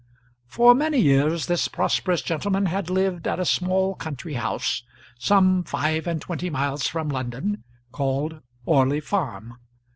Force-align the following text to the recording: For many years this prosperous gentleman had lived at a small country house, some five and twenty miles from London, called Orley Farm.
For 0.47 0.73
many 0.73 0.97
years 0.97 1.45
this 1.45 1.67
prosperous 1.67 2.23
gentleman 2.23 2.65
had 2.65 2.89
lived 2.89 3.27
at 3.27 3.39
a 3.39 3.45
small 3.45 3.93
country 3.93 4.33
house, 4.33 4.81
some 5.19 5.63
five 5.63 6.07
and 6.07 6.19
twenty 6.19 6.49
miles 6.49 6.87
from 6.87 7.07
London, 7.07 7.63
called 7.91 8.41
Orley 8.65 8.99
Farm. 8.99 9.57